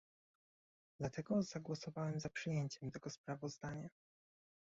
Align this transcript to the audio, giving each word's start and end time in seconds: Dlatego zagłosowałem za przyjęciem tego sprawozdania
Dlatego 0.99 1.41
zagłosowałem 1.43 2.19
za 2.19 2.29
przyjęciem 2.29 2.91
tego 2.91 3.09
sprawozdania 3.09 3.89